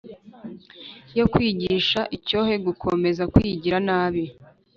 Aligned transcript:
Yo 1.17 1.25
kwigisha 1.31 2.01
icyohe 2.17 2.53
gukomeza 2.65 3.23
kwigira 3.33 3.77
nabi 3.87 4.23